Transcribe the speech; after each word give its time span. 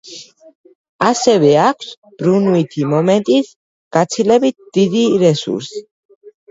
ასევე 1.07 1.51
აქვს 1.65 1.91
ბრუნვითი 2.23 2.89
მომენტის 2.95 3.55
გაცილებით 4.01 4.61
დიდი 4.81 5.09
რესურსი. 5.29 5.89